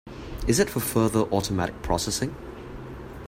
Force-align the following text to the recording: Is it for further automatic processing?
Is 0.47 0.57
it 0.57 0.67
for 0.67 0.79
further 0.79 1.31
automatic 1.31 1.83
processing? 1.83 2.35